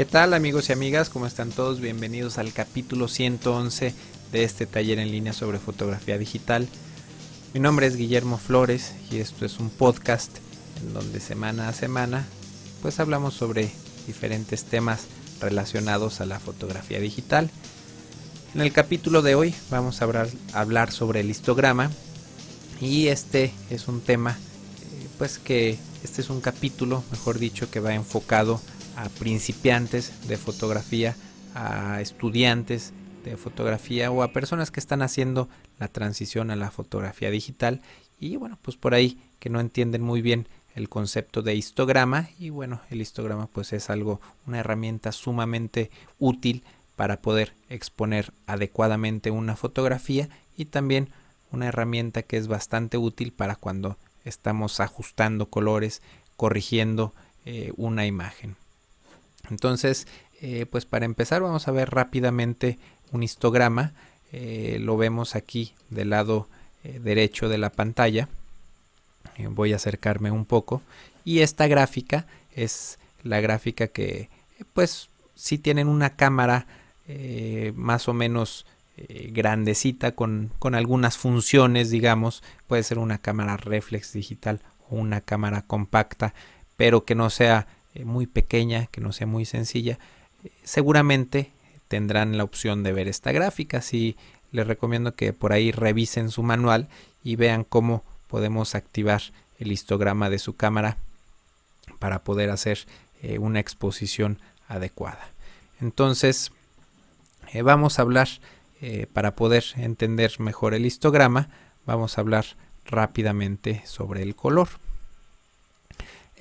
[0.00, 1.10] ¿Qué tal amigos y amigas?
[1.10, 1.78] ¿Cómo están todos?
[1.78, 3.92] Bienvenidos al capítulo 111
[4.32, 6.66] de este taller en línea sobre fotografía digital.
[7.52, 10.38] Mi nombre es Guillermo Flores y esto es un podcast
[10.80, 12.24] en donde semana a semana
[12.80, 13.70] pues hablamos sobre
[14.06, 15.02] diferentes temas
[15.38, 17.50] relacionados a la fotografía digital.
[18.54, 20.06] En el capítulo de hoy vamos a
[20.54, 21.90] hablar, sobre el histograma
[22.80, 27.80] y este es un tema eh, pues que este es un capítulo, mejor dicho, que
[27.80, 28.62] va enfocado
[29.08, 31.16] principiantes de fotografía,
[31.54, 32.92] a estudiantes
[33.24, 37.82] de fotografía o a personas que están haciendo la transición a la fotografía digital
[38.18, 42.50] y bueno, pues por ahí que no entienden muy bien el concepto de histograma y
[42.50, 46.62] bueno, el histograma pues es algo, una herramienta sumamente útil
[46.96, 51.10] para poder exponer adecuadamente una fotografía y también
[51.50, 56.02] una herramienta que es bastante útil para cuando estamos ajustando colores,
[56.36, 58.59] corrigiendo eh, una imagen.
[59.50, 60.06] Entonces,
[60.40, 62.78] eh, pues para empezar vamos a ver rápidamente
[63.12, 63.92] un histograma.
[64.32, 66.48] Eh, lo vemos aquí del lado
[66.84, 68.28] eh, derecho de la pantalla.
[69.50, 70.82] voy a acercarme un poco.
[71.24, 74.30] Y esta gráfica es la gráfica que
[74.72, 76.66] pues si tienen una cámara
[77.74, 78.66] más o menos
[79.32, 85.62] grandecita con, con, algunas funciones, digamos, puede ser una cámara reflex digital o una cámara
[85.62, 86.34] compacta,
[86.76, 89.98] pero que no sea eh, muy pequeña, que no sea muy sencilla,
[90.44, 91.52] eh, seguramente
[91.88, 93.78] tendrán la opción de ver esta gráfica.
[93.78, 94.16] Así
[94.52, 96.88] les recomiendo que por ahí revisen su manual
[97.24, 99.22] y vean cómo podemos activar
[99.58, 100.96] el histograma de su cámara
[101.98, 102.86] para poder hacer
[103.22, 105.28] eh, una exposición adecuada.
[105.80, 106.52] Entonces,
[107.62, 108.28] vamos a hablar,
[109.12, 111.48] para poder entender mejor el histograma,
[111.86, 112.44] vamos a hablar
[112.86, 114.68] rápidamente sobre el color.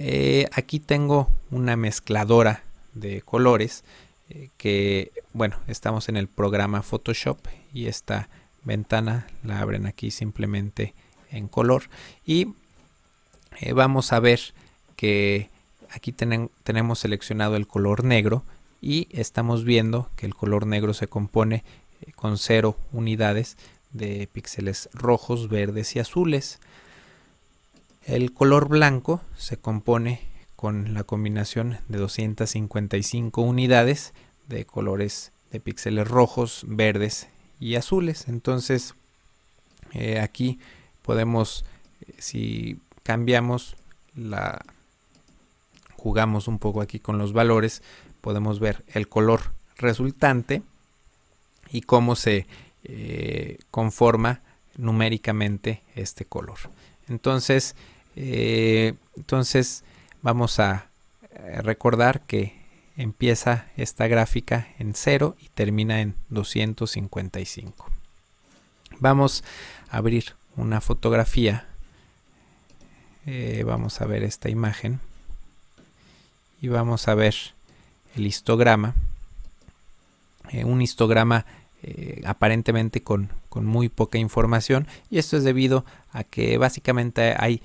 [0.02, 3.84] Eh, aquí tengo una mezcladora de colores
[4.30, 7.38] eh, que, bueno, estamos en el programa Photoshop
[7.74, 8.30] y esta
[8.64, 10.94] ventana la abren aquí simplemente
[11.32, 11.84] en color
[12.26, 12.54] y
[13.60, 14.40] eh, vamos a ver
[14.96, 15.50] que
[15.90, 18.46] aquí tenemos seleccionado el color negro
[18.82, 21.66] y estamos viendo que el color negro se compone
[22.16, 23.58] con cero unidades
[23.92, 26.62] de píxeles rojos, verdes y azules.
[28.06, 30.22] El color blanco se compone
[30.56, 34.14] con la combinación de 255 unidades
[34.48, 37.28] de colores de píxeles rojos, verdes
[37.60, 38.28] y azules.
[38.28, 38.96] Entonces
[39.94, 40.60] eh, aquí
[41.02, 41.66] podemos,
[42.02, 43.76] eh, si cambiamos
[44.16, 44.66] la,
[45.96, 47.82] jugamos un poco aquí con los valores,
[48.22, 50.62] podemos ver el color resultante
[51.72, 52.48] y cómo se
[52.84, 54.42] eh, conforma
[54.78, 56.58] numéricamente este color.
[57.10, 57.76] Entonces,
[58.16, 59.84] eh, entonces
[60.22, 60.88] vamos a
[61.32, 62.58] eh, recordar que
[62.98, 67.90] empieza esta gráfica en 0 y termina en 255.
[69.00, 69.44] Vamos
[69.90, 71.66] a abrir una fotografía.
[73.26, 75.00] Eh, vamos a ver esta imagen.
[76.62, 77.36] Y vamos a ver
[78.16, 78.96] el histograma.
[80.66, 81.46] un histograma
[82.26, 84.88] aparentemente con, con muy poca información.
[85.10, 87.62] Y esto es debido a que básicamente hay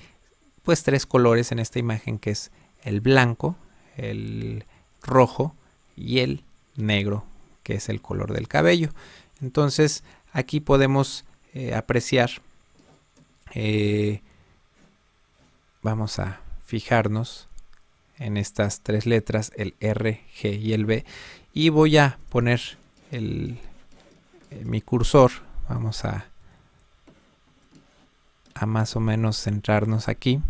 [0.62, 2.50] pues tres colores en esta imagen que es
[2.82, 3.56] el blanco,
[3.96, 4.64] el
[5.02, 5.54] rojo
[5.96, 6.42] y el
[6.76, 7.24] negro,
[7.62, 8.90] que es el color del cabello.
[9.40, 12.30] Entonces aquí podemos eh, apreciar,
[13.54, 14.20] eh,
[15.82, 17.48] vamos a fijarnos
[18.18, 21.04] en estas tres letras, el R, G y el B,
[21.52, 22.60] y voy a poner
[23.10, 23.73] el, eh,
[24.64, 25.30] mi cursor,
[25.68, 26.26] vamos a,
[28.54, 30.40] a más o menos centrarnos aquí.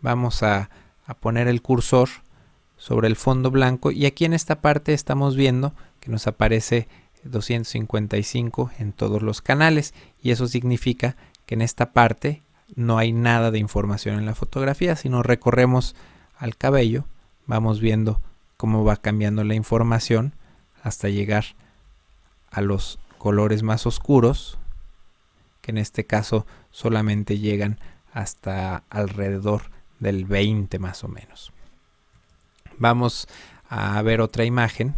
[0.00, 0.70] Vamos a,
[1.18, 2.08] poner el cursor
[2.76, 6.86] sobre el fondo blanco y aquí en esta parte estamos viendo que nos aparece
[7.24, 9.92] 255 en todos los canales
[10.22, 12.42] y eso significa que en esta parte
[12.76, 14.94] no hay nada de información en la fotografía.
[14.94, 15.96] Si nos recorremos
[16.38, 17.06] al cabello
[17.44, 18.20] vamos viendo
[18.56, 20.34] cómo va cambiando la información
[20.84, 21.44] hasta llegar
[22.52, 24.58] a los colores más oscuros
[25.60, 27.78] que en este caso solamente llegan
[28.14, 29.64] hasta alrededor
[29.98, 31.52] del 20 más o menos.
[32.78, 33.28] Vamos
[33.68, 34.94] a ver otra imagen.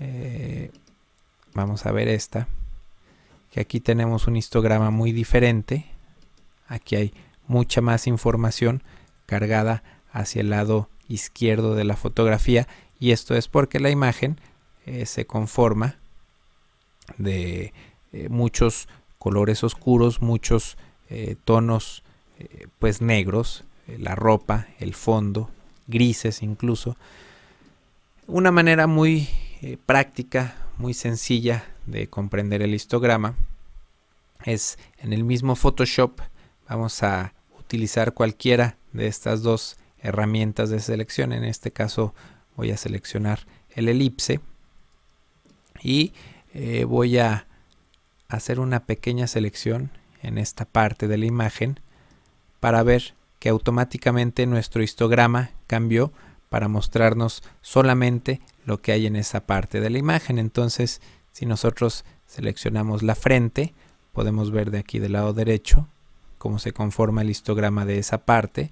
[0.00, 0.72] Eh,
[1.54, 2.48] vamos a ver esta.
[3.52, 5.86] Que aquí tenemos un histograma muy diferente.
[6.66, 7.14] Aquí hay
[7.46, 8.82] mucha más información
[9.24, 12.66] cargada hacia el lado izquierdo de la fotografía.
[12.98, 14.40] Y esto es porque la imagen
[14.84, 16.00] eh, se conforma
[17.18, 17.72] de
[18.12, 18.88] eh, muchos
[19.18, 20.76] colores oscuros, muchos
[21.44, 22.02] tonos
[22.38, 25.48] eh, pues negros, eh, la ropa, el fondo,
[25.86, 26.96] grises incluso.
[28.26, 29.28] Una manera muy
[29.62, 33.36] eh, práctica, muy sencilla de comprender el histograma
[34.44, 36.20] es en el mismo Photoshop
[36.68, 41.32] vamos a utilizar cualquiera de estas dos herramientas de selección.
[41.32, 42.14] En este caso
[42.54, 44.40] voy a seleccionar el elipse
[45.82, 46.12] y
[46.58, 47.46] eh, voy a
[48.28, 49.90] hacer una pequeña selección
[50.22, 51.80] en esta parte de la imagen
[52.60, 56.12] para ver que automáticamente nuestro histograma cambió
[56.48, 60.38] para mostrarnos solamente lo que hay en esa parte de la imagen.
[60.38, 63.74] Entonces, si nosotros seleccionamos la frente,
[64.14, 65.86] podemos ver de aquí del lado derecho
[66.38, 68.70] cómo se conforma el histograma de esa parte.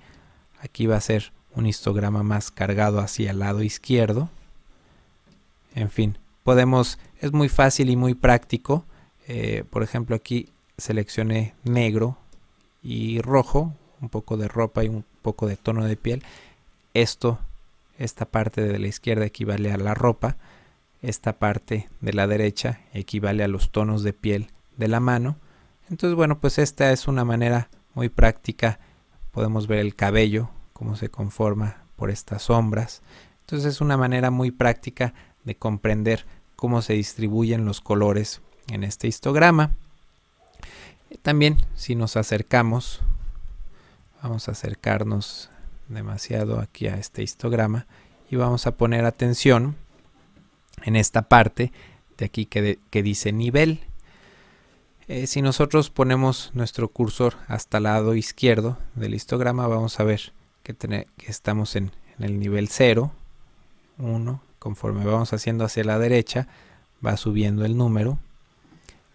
[0.58, 4.30] Aquí va a ser un histograma más cargado hacia el lado izquierdo.
[5.74, 8.84] En fin, podemos, es muy fácil y muy práctico.
[9.26, 12.16] Eh, por ejemplo, aquí seleccioné negro
[12.82, 16.22] y rojo, un poco de ropa y un poco de tono de piel.
[16.92, 17.40] Esto,
[17.98, 20.36] esta parte de la izquierda equivale a la ropa.
[21.02, 25.36] Esta parte de la derecha equivale a los tonos de piel de la mano.
[25.90, 28.78] Entonces, bueno, pues esta es una manera muy práctica.
[29.32, 33.02] Podemos ver el cabello, cómo se conforma por estas sombras.
[33.40, 35.14] Entonces es una manera muy práctica
[35.44, 36.24] de comprender
[36.56, 39.74] cómo se distribuyen los colores en este histograma.
[41.22, 43.00] También si nos acercamos,
[44.22, 45.50] vamos a acercarnos
[45.88, 47.86] demasiado aquí a este histograma
[48.30, 49.76] y vamos a poner atención
[50.82, 51.72] en esta parte
[52.18, 53.80] de aquí que, dice nivel.
[55.08, 60.32] Eh, si nosotros ponemos nuestro cursor hasta el lado izquierdo del histograma vamos a ver
[60.62, 60.74] que,
[61.26, 63.12] estamos en, en el nivel 0,
[63.98, 66.48] 1, conforme vamos haciendo hacia la derecha
[67.04, 68.18] va subiendo el número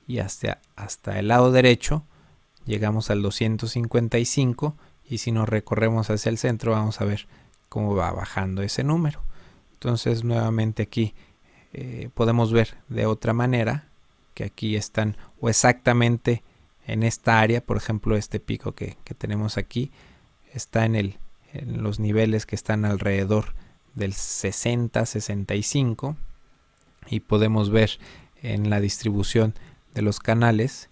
[0.07, 2.03] y hasta, hasta el lado derecho
[2.67, 4.75] llegamos al 255
[5.09, 7.25] y si nos recorremos hacia el centro vamos a ver
[7.67, 9.21] cómo va bajando ese número.
[9.73, 11.15] Entonces nuevamente aquí
[11.73, 13.85] eh, podemos ver de otra manera
[14.35, 16.43] que aquí están o exactamente
[16.85, 19.91] en esta área, por ejemplo este pico que, que tenemos aquí
[20.53, 21.17] está en, el,
[21.53, 23.55] en los niveles que están alrededor
[23.95, 26.15] del 60-65
[27.09, 27.91] y podemos ver
[28.41, 29.53] en la distribución
[29.93, 30.89] de los canales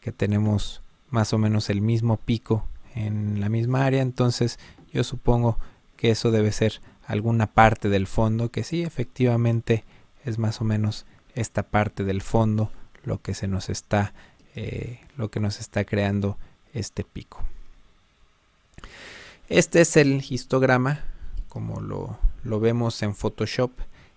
[0.00, 4.02] que tenemos más o menos el mismo pico en la misma área.
[4.02, 4.58] Entonces
[4.92, 5.58] yo supongo
[5.96, 9.84] que eso debe ser alguna parte del fondo que sí efectivamente
[10.24, 12.70] es más o menos esta parte del fondo
[13.04, 14.12] lo que se nos está
[14.54, 16.36] eh, lo que nos está creando
[16.72, 17.42] este pico.
[19.48, 21.04] Este es el histograma
[21.48, 22.18] como lo,
[22.48, 23.70] lo vemos en Photoshop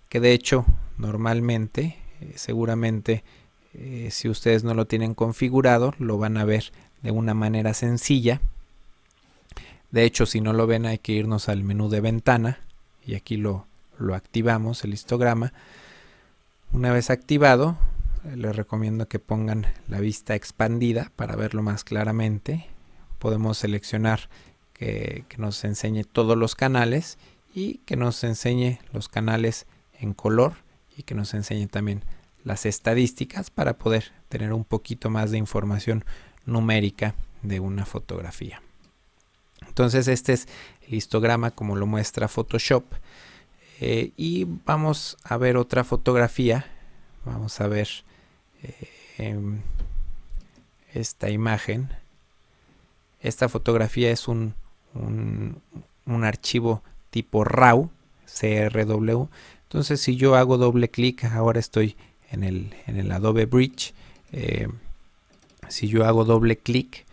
[0.08, 0.64] que de hecho
[0.96, 3.22] normalmente eh, seguramente
[3.74, 8.40] eh, si ustedes no lo tienen configurado lo van a ver de una manera sencilla.
[9.90, 12.60] De hecho si no lo ven hay que irnos al menú de ventana
[13.06, 13.66] y aquí lo,
[13.98, 15.52] lo activamos el histograma.
[16.72, 17.76] Una vez activado
[18.34, 22.66] les recomiendo que pongan la vista expandida para verlo más claramente.
[23.18, 24.30] Podemos seleccionar
[24.72, 27.18] que, que nos enseñe todos los canales
[27.54, 29.66] y que nos enseñe los canales
[29.98, 30.54] en color
[30.96, 32.04] y que nos enseñe también
[32.44, 36.04] las estadísticas para poder tener un poquito más de información
[36.44, 38.62] numérica de una fotografía.
[39.66, 40.48] Entonces este es
[40.86, 42.84] el histograma como lo muestra Photoshop.
[43.80, 46.66] Eh, y vamos a ver otra fotografía.
[47.24, 47.88] Vamos a ver
[49.18, 49.60] eh,
[50.92, 51.90] esta imagen.
[53.20, 54.54] Esta fotografía es un,
[54.94, 55.62] un,
[56.06, 56.82] un archivo
[57.12, 57.90] tipo RAW,
[58.24, 59.28] CRW.
[59.64, 61.94] Entonces si yo hago doble clic, ahora estoy
[62.30, 63.94] en el, en el Adobe Bridge.
[64.32, 64.68] Eh,
[65.68, 67.04] si yo hago doble clic,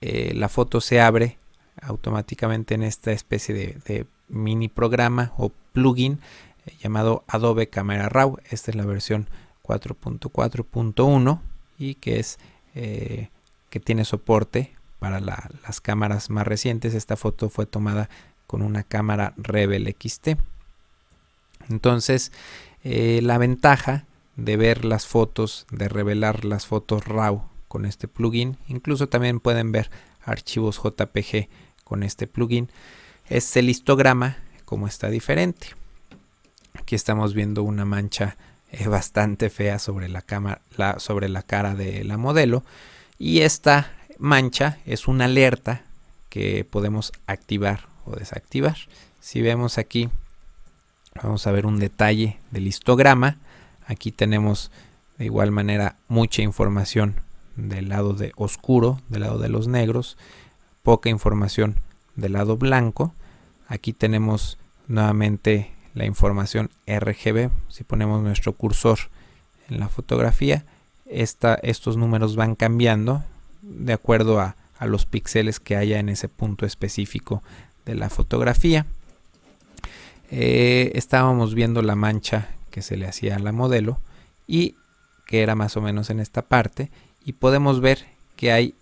[0.00, 1.36] eh, la foto se abre
[1.82, 6.18] automáticamente en esta especie de, mini programa o plugin
[6.64, 8.38] eh, llamado Adobe Camera Raw.
[8.50, 9.28] Esta es la versión
[9.62, 11.40] 4.4.1
[11.78, 12.38] y que es
[12.74, 16.94] que tiene soporte para las cámaras más recientes.
[16.94, 18.08] Esta foto fue tomada
[18.54, 20.38] con una cámara Rebel XT.
[21.68, 22.30] Entonces,
[22.84, 24.04] eh, la ventaja
[24.36, 29.72] de ver las fotos, de revelar las fotos RAW con este plugin, incluso también pueden
[29.72, 29.90] ver
[30.22, 31.48] archivos JPG
[31.82, 32.70] con este plugin,
[33.28, 35.70] es el histograma como está diferente.
[36.74, 38.36] Aquí estamos viendo una mancha
[38.70, 40.60] eh, bastante fea sobre la, cámara,
[40.98, 42.62] sobre la cara de la modelo
[43.18, 45.82] y esta mancha es una alerta
[46.28, 48.76] que podemos activar o desactivar.
[49.20, 50.10] Si vemos aquí,
[51.22, 53.38] vamos a ver un detalle del histograma.
[53.86, 54.70] Aquí tenemos
[55.18, 57.20] de igual manera mucha información
[57.56, 60.16] del lado de oscuro, del lado de los negros,
[60.82, 61.76] poca información
[62.16, 63.14] del lado blanco.
[63.68, 64.58] Aquí tenemos
[64.88, 67.50] nuevamente la información RGB.
[67.68, 68.98] Si ponemos nuestro cursor
[69.68, 70.64] en la fotografía,
[71.06, 73.24] estos números van cambiando
[73.62, 77.42] de acuerdo a, los píxeles que haya en ese punto específico
[77.84, 78.86] de la fotografía.
[80.30, 84.00] Eh, estábamos viendo la mancha que se le hacía a la modelo
[84.46, 84.76] y
[85.26, 86.90] que era más o menos en esta parte
[87.24, 88.04] y podemos ver
[88.36, 88.74] que hay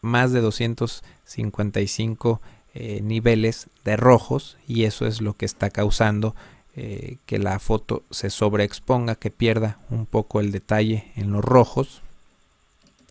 [0.00, 2.40] más de 255
[2.74, 6.34] eh, niveles de rojos y eso es lo que está causando
[6.76, 12.02] eh, que la foto se sobreexponga, que pierda un poco el detalle en los rojos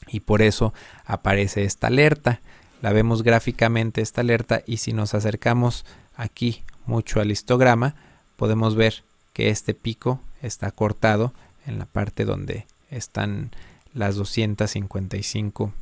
[0.07, 0.73] y por eso
[1.05, 2.39] aparece esta alerta.
[2.81, 7.95] La vemos gráficamente esta alerta y si nos acercamos aquí mucho al histograma
[8.35, 9.03] podemos ver
[9.33, 11.33] que este pico está cortado
[11.65, 13.51] en la parte donde están
[13.93, 15.73] las 255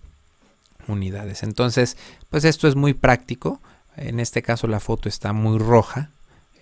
[0.88, 1.44] unidades.
[1.44, 1.98] Entonces,
[2.30, 3.60] pues esto es muy práctico.
[3.98, 6.10] En este caso la foto está muy roja.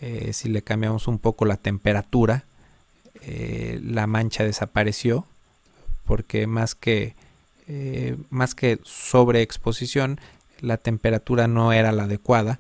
[0.01, 2.43] Eh, si le cambiamos un poco la temperatura,
[3.21, 5.25] eh, la mancha desapareció
[6.05, 7.15] porque más que
[7.67, 10.19] eh, más que sobreexposición
[10.59, 12.59] la temperatura no era la adecuada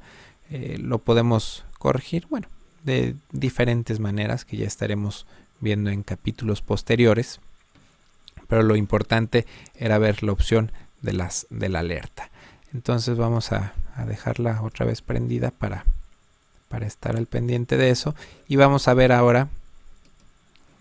[0.77, 2.47] lo podemos corregir bueno
[2.83, 5.25] de diferentes maneras que ya estaremos
[5.59, 7.39] viendo en capítulos posteriores
[8.47, 12.29] pero lo importante era ver la opción de, las, de la alerta.
[12.73, 13.73] Entonces vamos a,
[14.07, 15.85] dejarla otra vez prendida para,
[16.67, 18.15] para estar al pendiente de eso.
[18.47, 19.49] Y vamos a ver ahora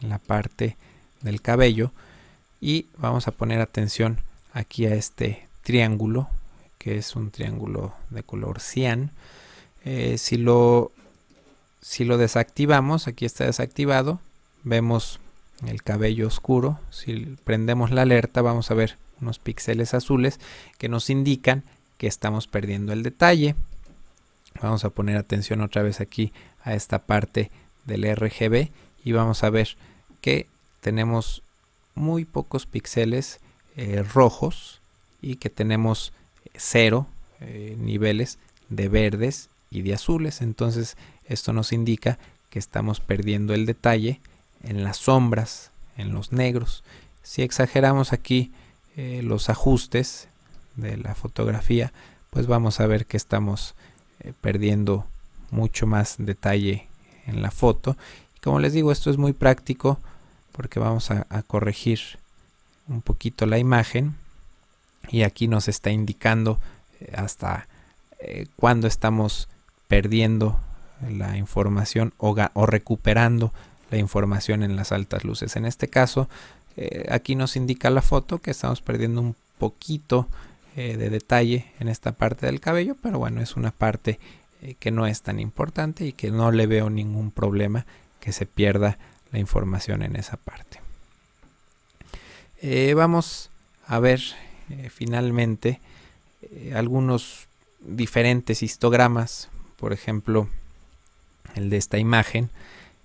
[0.01, 0.77] la parte
[1.21, 1.93] del cabello.
[2.63, 4.19] Y vamos a poner atención
[4.53, 6.29] aquí a este triángulo,
[6.79, 9.11] que es un triángulo de color cian.
[9.85, 10.93] Eh, si, lo,
[11.81, 14.21] si lo desactivamos, aquí está desactivado,
[14.63, 15.19] vemos
[15.67, 16.79] el cabello oscuro.
[16.91, 20.39] Si prendemos la alerta vamos a ver unos píxeles azules
[20.79, 21.65] que nos indican
[21.99, 23.57] que estamos perdiendo el detalle.
[24.61, 27.51] Vamos a poner atención otra vez aquí a esta parte
[27.87, 28.71] del RGB
[29.05, 29.77] y vamos a ver
[30.21, 30.47] que
[30.81, 31.43] tenemos
[31.95, 33.41] muy pocos píxeles
[33.77, 34.81] eh, rojos
[35.21, 36.13] y que tenemos
[36.55, 37.07] cero
[37.41, 40.43] eh, niveles de verdes y de azules.
[40.43, 40.97] Entonces
[41.27, 42.19] esto nos indica
[42.51, 44.21] que estamos perdiendo el detalle
[44.63, 46.85] en las sombras, en los negros.
[47.23, 48.53] Si exageramos aquí
[48.97, 50.29] eh, los ajustes
[50.77, 51.93] de la fotografía,
[52.31, 53.75] pues vamos a ver que estamos
[54.21, 55.07] eh, perdiendo
[55.51, 56.89] mucho más detalle
[57.27, 57.97] en la foto.
[58.43, 59.99] Como les digo, esto es muy práctico
[60.53, 62.01] porque vamos a, corregir
[62.89, 64.15] un poquito la imagen
[65.09, 66.61] y aquí nos está indicando
[67.01, 67.69] eh, hasta
[68.55, 69.49] cuándo estamos
[69.89, 70.61] perdiendo
[71.11, 72.35] la información o,
[72.67, 73.53] recuperando
[73.91, 75.57] la información en las altas luces.
[75.57, 76.29] En este caso,
[76.77, 80.29] eh, aquí nos indica la foto que estamos perdiendo un poquito
[80.77, 84.19] eh, de detalle en esta parte del cabello, pero bueno, es una parte
[84.63, 87.85] eh, que no es tan importante y que no le veo ningún problema
[88.21, 88.99] que se pierda
[89.33, 90.81] la información en esa parte.
[92.95, 93.51] vamos
[93.87, 94.21] a ver
[94.91, 95.81] finalmente
[96.75, 97.49] algunos
[97.81, 100.49] diferentes histogramas, por ejemplo,
[101.55, 102.51] el de esta imagen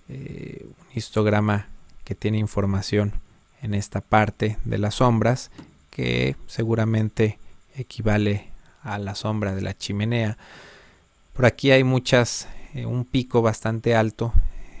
[0.08, 1.68] eh, un histograma
[2.04, 3.12] que tiene información
[3.60, 5.50] en esta parte de las sombras
[5.90, 7.38] que seguramente
[7.76, 8.48] equivale
[8.82, 10.38] a la sombra de la chimenea.
[11.34, 14.32] Por aquí hay muchas, eh, un pico bastante alto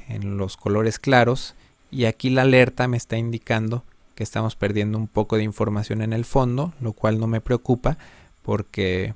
[0.08, 1.54] en los colores claros
[1.90, 3.84] y aquí la alerta me está indicando
[4.14, 7.98] que estamos perdiendo un poco de información en el fondo, lo cual no me preocupa
[8.42, 9.14] porque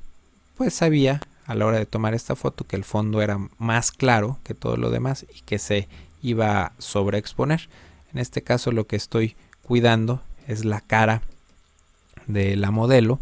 [0.56, 4.38] pues sabía a la hora de tomar esta foto que el fondo era más claro
[4.44, 5.88] que todo lo demás y que se
[6.22, 7.68] iba a sobreexponer.
[8.12, 11.22] En este caso lo que estoy cuidando es la cara
[12.26, 13.20] de la modelo.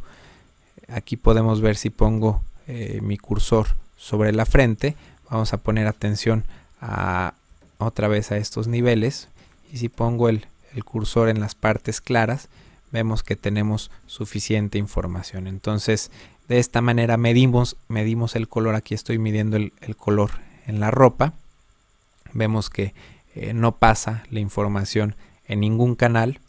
[0.89, 4.97] Aquí podemos ver si pongo eh, mi cursor sobre la frente.
[5.31, 6.45] Vamos a poner atención
[6.81, 7.35] a
[7.87, 9.29] otra vez a estos niveles.
[9.73, 10.47] Y si pongo el,
[10.85, 12.49] cursor en las partes claras,
[12.93, 15.47] vemos que tenemos suficiente información.
[15.47, 16.11] Entonces,
[16.49, 18.75] de esta manera medimos, medimos el color.
[18.75, 20.31] Aquí estoy midiendo el, color
[20.67, 21.33] en la ropa.
[22.33, 22.95] Vemos que
[23.35, 26.41] eh, no pasa la información en ningún canal.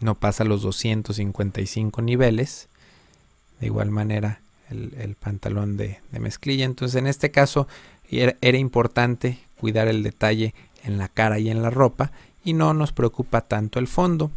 [0.00, 2.68] No pasa los 255 niveles.
[3.60, 6.64] De igual manera el, pantalón de, mezclilla.
[6.64, 7.66] Entonces en este caso
[8.10, 12.12] era, importante cuidar el detalle en la cara y en la ropa.
[12.44, 14.30] Y no nos preocupa tanto el fondo.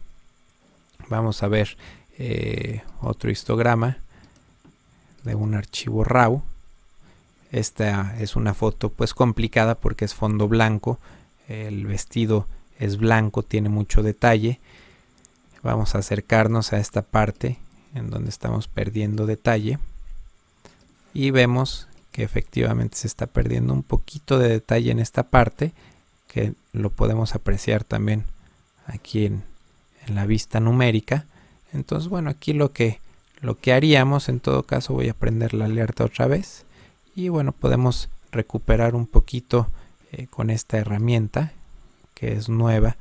[1.09, 1.77] Vamos a ver
[2.17, 3.97] eh, otro histograma
[5.23, 6.41] de un archivo RAW.
[7.51, 10.99] Esta es una foto pues complicada porque es fondo blanco.
[11.47, 12.47] El vestido
[12.79, 14.59] es blanco, tiene mucho detalle.
[15.63, 17.57] Vamos a acercarnos a esta parte
[17.93, 19.79] en donde estamos perdiendo detalle.
[21.13, 25.71] Y vemos que efectivamente se está perdiendo un poquito de detalle en esta parte,
[26.27, 28.23] que lo podemos apreciar también
[28.87, 29.43] aquí en,
[30.07, 31.27] en la vista numérica.
[31.73, 32.99] Entonces, bueno, aquí lo que,
[33.39, 36.65] lo que haríamos, en todo caso voy a prender la alerta otra vez.
[37.15, 39.67] Y bueno, podemos recuperar un poquito
[40.11, 41.51] eh, con esta herramienta
[42.15, 42.97] que es nueva,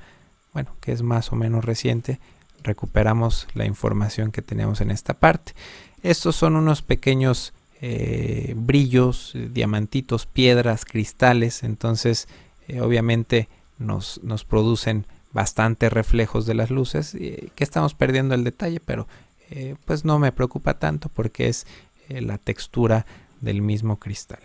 [0.53, 2.21] bueno, que es más o menos reciente.
[2.63, 5.55] Recuperamos la información que tenemos en esta parte.
[6.03, 11.63] Estos son unos pequeños eh, brillos, diamantitos, piedras, cristales.
[11.63, 12.29] Entonces,
[12.69, 18.81] eh, obviamente nos, nos producen bastante reflejos de las luces, que estamos perdiendo el detalle,
[18.81, 19.07] pero
[19.51, 21.67] eh, pues no me preocupa tanto porque es
[22.09, 23.07] eh, la textura
[23.41, 24.41] del mismo cristal.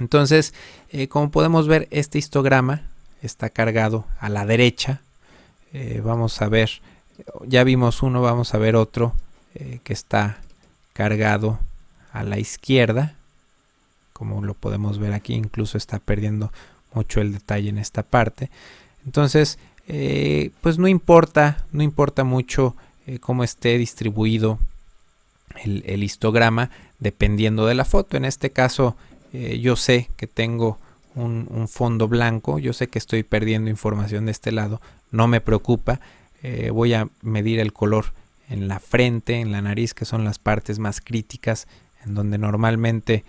[0.00, 0.52] Entonces,
[0.90, 2.82] eh, como podemos ver, este histograma
[3.22, 5.00] está cargado a la derecha.
[6.02, 6.70] vamos a ver,
[7.46, 9.12] ya vimos uno, vamos a ver otro
[9.82, 10.38] que está
[10.92, 11.58] cargado
[12.14, 13.16] a la izquierda.
[14.14, 16.52] Como lo podemos ver aquí, incluso está perdiendo
[16.94, 18.50] mucho el detalle en esta parte.
[19.04, 24.58] Entonces, eh, pues no importa, no importa mucho eh, cómo esté distribuido
[25.62, 28.16] el, histograma dependiendo de la foto.
[28.16, 28.96] En este caso
[29.32, 30.78] eh, yo sé que tengo
[31.16, 34.80] un, fondo blanco, yo sé que estoy perdiendo información de este lado,
[35.10, 36.00] no me preocupa.
[36.72, 38.06] voy a medir el color
[38.48, 41.68] en la frente, en la nariz, que son las partes más críticas,
[42.04, 43.24] en donde normalmente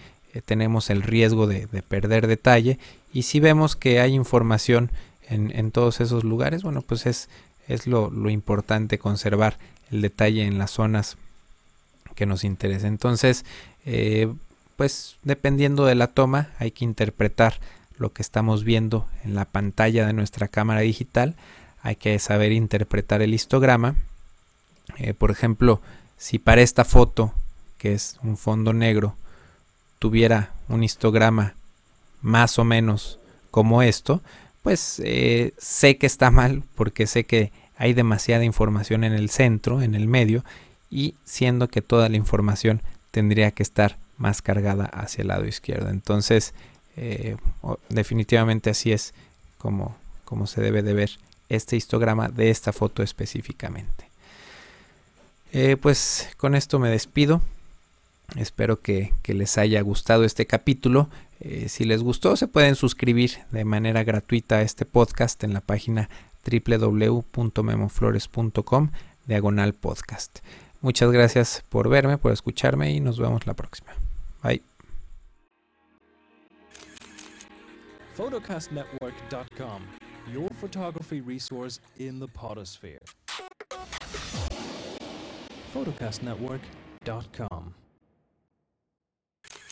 [0.45, 2.77] tenemos el riesgo de, de perder detalle.
[3.13, 4.91] Y si vemos que hay información
[5.29, 7.29] en, todos esos lugares, bueno, pues es,
[7.67, 9.57] es lo, importante conservar
[9.91, 11.17] el detalle en las zonas
[12.15, 12.87] que nos interesa.
[12.87, 13.45] Entonces,
[13.85, 14.31] eh,
[14.77, 17.59] pues dependiendo de la toma, hay que interpretar
[17.97, 21.35] lo que estamos viendo en la pantalla de nuestra cámara digital.
[21.81, 23.95] Hay que saber interpretar el histograma.
[24.97, 25.81] Eh, por ejemplo,
[26.17, 27.33] si para esta foto,
[27.85, 29.15] que es un fondo negro,
[29.99, 31.53] tuviera un histograma
[32.23, 33.19] más o menos
[33.51, 34.21] como esto,
[34.63, 39.83] pues eh, sé que está mal porque sé que hay demasiada información en el centro,
[39.83, 40.43] en el medio,
[40.89, 45.89] y siendo que toda la información tendría que estar más cargada hacia el lado izquierdo.
[45.89, 46.55] Entonces,
[46.97, 47.37] eh,
[47.89, 49.13] definitivamente así es
[49.59, 51.11] como, como se debe de ver
[51.49, 54.09] este histograma de esta foto específicamente.
[55.53, 57.43] Eh, pues con esto me despido.
[58.35, 61.09] Espero que, les haya gustado este capítulo.
[61.39, 65.61] Eh, si les gustó, se pueden suscribir de manera gratuita a este podcast en la
[65.61, 66.09] página
[66.45, 68.91] www.memoflores.com
[69.25, 70.39] diagonal podcast.
[70.81, 73.93] Muchas gracias por verme, por escucharme y nos vemos la próxima.
[74.43, 74.61] Bye.
[78.15, 79.81] Photocastnetwork.com,
[80.33, 82.27] your photography resource in the.
[85.73, 87.54] Photocastnetwork.com